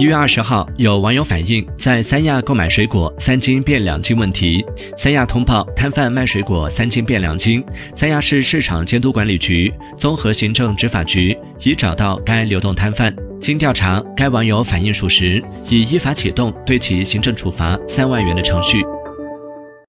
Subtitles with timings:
[0.00, 4.64] 一月二十号有网友反映在三亚购买水果三斤变两斤问题。
[4.96, 7.62] 三亚通报摊贩卖水果三斤变两斤。
[7.94, 13.14] 三亚市市场监督管理局综合行政执法局已找到该流动摊贩。
[13.42, 18.82] 经调查该网友反映属实已依法启动对其行政处罚三万元的程序。